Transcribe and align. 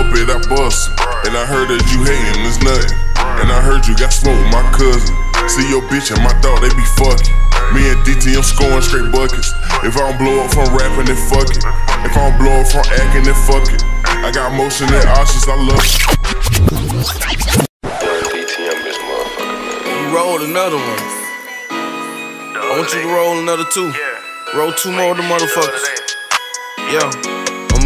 up 0.00 0.16
it, 0.16 0.32
I 0.32 0.40
bust 0.48 0.88
And 1.28 1.36
I 1.36 1.44
heard 1.44 1.68
that 1.68 1.84
you 1.92 2.00
hating, 2.00 2.40
it's 2.48 2.56
nothing. 2.64 2.96
And 3.44 3.52
I 3.52 3.60
heard 3.60 3.84
you 3.84 3.92
got 3.96 4.12
smoke 4.12 4.36
with 4.36 4.52
my 4.52 4.64
cousin. 4.72 5.12
See 5.52 5.68
your 5.68 5.84
bitch 5.92 6.08
and 6.08 6.20
my 6.24 6.32
dog, 6.40 6.64
they 6.64 6.72
be 6.72 6.86
fucking. 6.96 7.36
Me 7.76 7.84
and 7.92 8.00
DT, 8.02 8.32
I'm 8.34 8.42
scoring 8.42 8.80
straight 8.80 9.12
buckets. 9.12 9.52
If 9.84 10.00
I 10.00 10.08
don't 10.08 10.16
blow 10.16 10.40
up 10.40 10.50
from 10.50 10.72
rapping, 10.72 11.06
then 11.06 11.20
fuck 11.28 11.52
it. 11.52 11.60
If 12.02 12.16
I 12.16 12.20
don't 12.28 12.36
blow 12.40 12.64
up 12.64 12.68
from 12.72 12.84
acting, 12.96 13.28
then 13.28 13.36
fuck 13.44 13.68
it. 13.68 13.84
I 14.24 14.32
got 14.32 14.56
motion 14.56 14.88
and 14.88 15.06
options, 15.12 15.44
I 15.46 15.56
love 15.60 15.84
it. 15.84 16.00
DTM. 18.32 18.78
You 19.84 20.06
rolled 20.16 20.42
another 20.42 20.80
one. 20.80 21.02
I 22.56 22.74
want 22.76 22.88
you 22.92 23.04
to 23.04 23.10
roll 23.12 23.38
another 23.38 23.68
two. 23.72 23.92
Roll 24.56 24.72
two 24.72 24.92
more 24.92 25.12
of 25.12 25.16
the 25.16 25.24
motherfuckers. 25.28 25.84
Yo, 26.90 27.29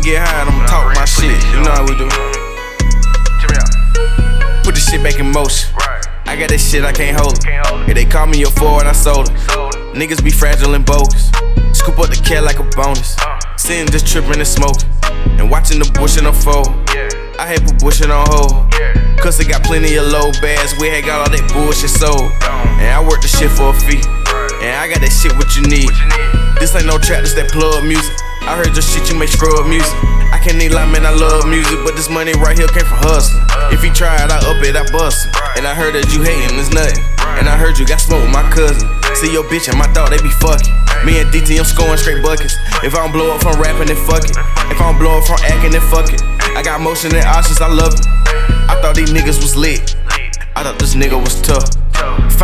I'ma 0.00 0.08
get 0.08 0.26
high 0.26 0.40
and 0.40 0.48
I'ma 0.48 0.66
talk 0.66 0.94
my 0.96 1.04
shit. 1.04 1.36
You 1.52 1.60
know 1.60 1.76
how 1.76 1.84
we 1.84 1.92
do. 1.92 2.08
Put 4.64 4.72
the 4.72 4.80
shit 4.80 5.02
back 5.04 5.20
in 5.20 5.30
motion. 5.30 5.68
I 6.24 6.40
got 6.40 6.48
that 6.48 6.56
shit 6.58 6.84
I 6.84 6.92
can't 6.92 7.20
hold 7.20 7.36
it. 7.36 7.44
If 7.84 7.94
they 7.94 8.06
call 8.06 8.26
me 8.26 8.42
a 8.42 8.46
forward, 8.48 8.86
I 8.86 8.92
sold 8.92 9.28
it. 9.28 9.36
Niggas 9.92 10.24
be 10.24 10.30
fragile 10.30 10.72
and 10.72 10.86
bogus. 10.86 11.28
Scoop 11.76 11.98
up 11.98 12.08
the 12.08 12.16
cat 12.24 12.44
like 12.44 12.58
a 12.58 12.64
bonus. 12.72 13.18
Uh. 13.20 13.36
Sitting 13.56 13.92
just 13.92 14.06
tripping 14.06 14.40
and 14.40 14.48
smoking. 14.48 14.88
And 15.36 15.50
watching 15.50 15.78
the 15.78 15.90
bush 15.92 16.16
unfold. 16.16 16.72
I 17.36 17.44
had 17.44 17.60
put 17.60 17.84
bush 17.84 18.00
on 18.00 18.08
hold. 18.32 18.72
Cause 19.20 19.36
they 19.36 19.44
got 19.44 19.62
plenty 19.64 19.96
of 19.96 20.08
low 20.08 20.32
bags. 20.40 20.72
We 20.80 20.88
had 20.88 21.04
got 21.04 21.28
all 21.28 21.30
that 21.36 21.44
bullshit 21.52 21.92
sold. 21.92 22.32
And 22.80 22.88
I 22.88 23.04
worked 23.04 23.20
the 23.20 23.28
shit 23.28 23.52
for 23.52 23.68
a 23.68 23.76
fee. 23.76 24.00
And 24.64 24.80
I 24.80 24.88
got 24.88 25.04
that 25.04 25.12
shit 25.12 25.36
what 25.36 25.52
you 25.60 25.68
need. 25.68 25.92
This 26.56 26.72
ain't 26.72 26.88
no 26.88 26.96
trap, 26.96 27.20
this 27.20 27.36
that 27.36 27.52
plug 27.52 27.84
music. 27.84 28.16
I 28.46 28.56
heard 28.56 28.72
your 28.72 28.82
shit, 28.82 29.08
you 29.08 29.18
make 29.18 29.28
scrub 29.28 29.66
music. 29.66 29.92
I 30.30 30.38
can't 30.42 30.56
need 30.56 30.72
lie, 30.72 30.86
man, 30.86 31.04
I 31.04 31.12
love 31.12 31.46
music, 31.46 31.78
but 31.84 31.96
this 31.96 32.08
money 32.08 32.32
right 32.38 32.56
here 32.56 32.68
came 32.68 32.86
from 32.86 33.02
hustling. 33.02 33.44
If 33.74 33.82
he 33.82 33.90
tried, 33.90 34.30
I 34.30 34.38
up 34.46 34.62
it, 34.62 34.74
I 34.74 34.86
bust 34.90 35.28
it. 35.28 35.36
And 35.58 35.66
I 35.66 35.74
heard 35.74 35.94
that 35.94 36.08
you 36.14 36.22
hating, 36.22 36.56
it's 36.56 36.72
nothing. 36.72 37.02
And 37.36 37.48
I 37.48 37.56
heard 37.56 37.78
you 37.78 37.86
got 37.86 38.00
smoke 38.00 38.22
with 38.22 38.32
my 38.32 38.46
cousin. 38.50 38.86
See 39.20 39.30
your 39.32 39.44
bitch 39.44 39.68
and 39.68 39.76
my 39.76 39.90
dog, 39.92 40.10
they 40.10 40.22
be 40.22 40.32
fucking. 40.40 40.72
Me 41.04 41.20
and 41.20 41.28
DT, 41.28 41.58
I'm 41.58 41.68
scoring 41.68 41.98
straight 41.98 42.22
buckets. 42.22 42.56
If 42.80 42.96
I 42.96 43.04
don't 43.04 43.12
blow 43.12 43.32
up 43.34 43.40
from 43.44 43.60
rapping, 43.60 43.88
then 43.92 44.00
fuck 44.08 44.24
it. 44.24 44.36
If 44.72 44.78
I 44.80 44.84
don't 44.88 44.98
blow 44.98 45.18
up 45.18 45.24
from 45.26 45.38
acting, 45.44 45.72
then 45.72 45.84
fuck 45.92 46.08
it. 46.12 46.22
I 46.56 46.62
got 46.62 46.80
motion 46.80 47.14
and 47.14 47.24
options, 47.24 47.60
I 47.60 47.68
love 47.68 47.94
it. 47.94 48.04
I 48.70 48.78
thought 48.80 48.94
these 48.94 49.12
niggas 49.12 49.42
was 49.42 49.56
lit. 49.56 49.96
I 50.56 50.62
thought 50.62 50.78
this 50.78 50.94
nigga 50.94 51.18
was 51.18 51.40
tough. 51.42 51.68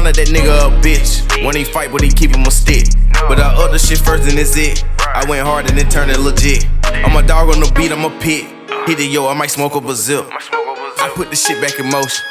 Out 0.00 0.16
that 0.16 0.32
nigga 0.32 0.48
a 0.48 0.72
bitch. 0.80 1.20
When 1.44 1.54
he 1.54 1.62
fight, 1.62 1.92
but 1.92 2.00
he 2.00 2.08
keep 2.08 2.32
him 2.32 2.48
a 2.48 2.50
stick. 2.50 2.88
But 3.28 3.38
I 3.38 3.52
other 3.52 3.78
shit 3.78 3.98
first 4.00 4.24
and 4.24 4.38
it's 4.40 4.56
it. 4.56 4.82
I 5.04 5.28
went 5.28 5.44
hard 5.44 5.68
and 5.68 5.76
then 5.76 5.92
turned 5.92 6.10
it 6.10 6.18
legit. 6.18 6.64
I'm 7.04 7.12
a 7.14 7.20
dog 7.20 7.52
on 7.52 7.60
the 7.60 7.70
beat, 7.76 7.92
I'm 7.92 8.08
a 8.08 8.12
pit. 8.18 8.48
Hit 8.88 8.96
it, 8.96 9.12
yo, 9.12 9.28
I 9.28 9.34
might 9.36 9.52
smoke 9.52 9.76
up 9.76 9.84
a 9.84 9.94
zip. 9.94 10.24
I 10.32 11.12
put 11.14 11.28
the 11.28 11.36
shit 11.36 11.60
back 11.60 11.78
in 11.78 11.84
motion. 11.92 12.24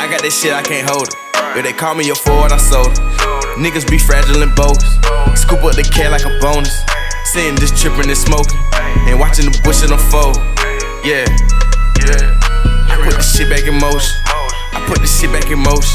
I 0.00 0.08
got 0.08 0.24
that 0.24 0.32
shit, 0.32 0.56
I 0.56 0.64
can't 0.64 0.88
hold 0.88 1.04
it. 1.04 1.14
If 1.52 1.68
they 1.68 1.76
call 1.76 1.94
me 1.94 2.08
a 2.08 2.16
forward, 2.16 2.50
I 2.50 2.56
sold 2.56 2.88
it. 2.88 2.98
Niggas 3.60 3.84
be 3.92 4.00
fragile 4.00 4.40
and 4.40 4.56
bogus. 4.56 4.82
Scoop 5.36 5.60
up 5.68 5.76
the 5.76 5.84
cat 5.84 6.16
like 6.16 6.24
a 6.24 6.32
bonus. 6.40 6.72
Sitting 7.28 7.60
just 7.60 7.76
tripping 7.76 8.08
and 8.08 8.16
smoking. 8.16 8.56
And 9.04 9.20
watching 9.20 9.44
the 9.44 9.54
bush 9.60 9.84
unfold. 9.84 10.40
Yeah, 11.04 11.28
yeah. 12.08 12.40
I 12.88 12.96
put 13.04 13.20
the 13.20 13.22
shit 13.22 13.52
back 13.52 13.68
in 13.68 13.76
motion. 13.76 14.16
I 14.72 14.80
put 14.88 15.04
the 15.04 15.06
shit 15.06 15.28
back 15.28 15.52
in 15.52 15.60
motion. 15.60 15.92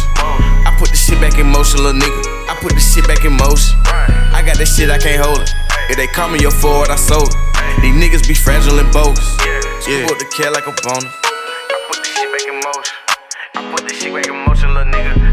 I 1.18 1.20
put 1.20 1.34
the 1.34 1.34
shit 1.34 1.34
back 1.34 1.40
in 1.40 1.52
motion, 1.52 1.84
little 1.84 2.00
nigga. 2.00 2.22
I 2.48 2.58
put 2.62 2.74
this 2.74 2.94
shit 2.94 3.08
back 3.08 3.26
in 3.26 3.34
motion. 3.34 3.74
I 3.86 4.44
got 4.46 4.58
that 4.58 4.68
shit, 4.68 4.92
I 4.92 5.00
can't 5.00 5.18
hold 5.24 5.42
it. 5.42 5.50
If 5.90 5.98
they 5.98 6.06
call 6.06 6.30
me 6.30 6.44
a 6.46 6.52
forward, 6.52 6.90
I 6.90 6.96
sold 6.96 7.34
it. 7.34 7.82
These 7.82 7.96
niggas 7.98 8.28
be 8.28 8.36
fragile 8.36 8.78
and 8.78 8.92
bogus. 8.94 9.26
Yeah. 9.42 9.62
Scoop 9.82 10.12
up 10.12 10.20
the 10.20 10.30
cat 10.30 10.54
like 10.54 10.68
a 10.68 10.74
bonus. 10.86 11.10
I 11.10 11.78
put 11.90 11.98
this 12.06 12.14
shit 12.14 12.30
back 12.30 12.46
in 12.46 12.62
motion. 12.62 12.96
I 13.56 13.72
put 13.74 13.90
this 13.90 13.98
shit 13.98 14.14
back 14.14 14.28
in 14.28 14.46
motion, 14.46 14.74
little 14.76 14.94
nigga. 14.94 15.27